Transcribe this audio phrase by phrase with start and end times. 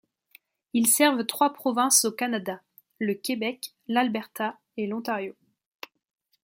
[0.73, 2.59] Ils servent trois provinces au Canada:
[2.97, 5.35] le Québec, l'Alberta et l'Ontario.